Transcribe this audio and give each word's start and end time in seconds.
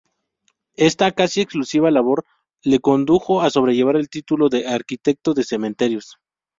Esta 0.77 1.11
casi 1.11 1.41
exclusiva 1.41 1.91
labor 1.91 2.25
le 2.63 2.79
condujo 2.79 3.41
a 3.43 3.51
sobrellevar 3.51 3.97
el 3.97 4.09
título 4.09 4.49
de 4.49 4.65
"arquitecto 4.67 5.35
de 5.35 5.43
cementerios". 5.43 6.17